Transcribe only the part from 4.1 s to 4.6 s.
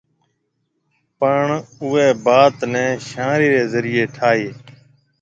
ٺائيَ